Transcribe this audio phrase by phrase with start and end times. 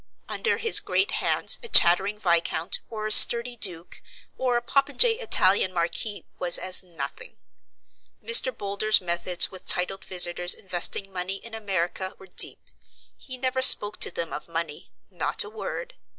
[0.27, 4.01] Under his great hands a chattering viscount, or a sturdy duke,
[4.35, 7.37] or a popinjay Italian marquis was as nothing.
[8.19, 8.51] Mr.
[8.51, 12.63] Boulder's methods with titled visitors investing money in America were deep.
[13.15, 15.93] He never spoke to them of money, not a word.